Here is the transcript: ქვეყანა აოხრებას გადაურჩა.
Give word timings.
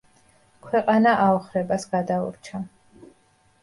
ქვეყანა 0.67 1.13
აოხრებას 1.27 1.89
გადაურჩა. 1.95 2.67